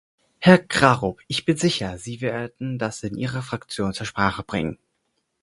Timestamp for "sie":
1.99-2.21